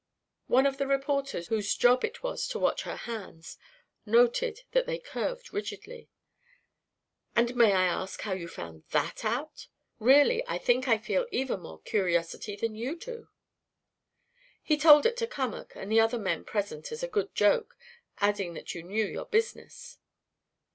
One 0.47 0.65
of 0.65 0.79
the 0.79 0.87
reporters 0.87 1.49
whose 1.49 1.75
"job" 1.75 2.03
it 2.03 2.23
was 2.23 2.47
to 2.47 2.57
watch 2.57 2.81
her 2.81 2.95
hands, 2.95 3.59
noted 4.03 4.63
that 4.71 4.87
they 4.87 4.97
curved 4.97 5.53
rigidly. 5.53 6.09
"And 7.35 7.55
may 7.55 7.73
I 7.73 7.85
ask 7.85 8.19
how 8.21 8.33
you 8.33 8.47
found 8.47 8.81
that 8.89 9.23
out? 9.23 9.67
Really, 9.99 10.43
I 10.47 10.57
think 10.57 10.87
I 10.87 10.97
feel 10.97 11.27
even 11.31 11.59
more 11.59 11.81
curiosity 11.83 12.55
than 12.55 12.73
you 12.73 12.95
do." 12.97 13.29
"He 14.63 14.75
told 14.75 15.05
it 15.05 15.17
to 15.17 15.27
Cummack 15.27 15.73
and 15.75 15.91
the 15.91 15.99
other 15.99 16.17
men 16.17 16.45
present 16.45 16.91
as 16.91 17.03
a 17.03 17.07
good 17.07 17.35
joke, 17.35 17.77
adding 18.17 18.55
that 18.55 18.73
you 18.73 18.81
knew 18.81 19.05
your 19.05 19.25
business." 19.25 19.99